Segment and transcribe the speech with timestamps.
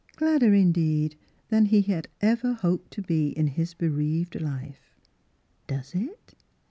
[0.15, 1.15] Gladder, indeed,
[1.49, 4.95] than he had ever hoped to be in his bereaved life.
[5.67, 6.33] "Does it?"